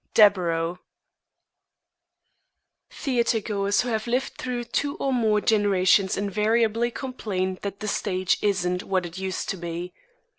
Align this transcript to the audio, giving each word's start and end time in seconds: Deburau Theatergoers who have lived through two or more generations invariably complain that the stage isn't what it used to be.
Deburau 0.15 0.79
Theatergoers 2.89 3.81
who 3.83 3.89
have 3.89 4.07
lived 4.07 4.33
through 4.39 4.63
two 4.63 4.95
or 4.95 5.13
more 5.13 5.39
generations 5.41 6.17
invariably 6.17 6.89
complain 6.89 7.59
that 7.61 7.81
the 7.81 7.87
stage 7.87 8.39
isn't 8.41 8.81
what 8.81 9.05
it 9.05 9.19
used 9.19 9.47
to 9.49 9.57
be. 9.57 9.93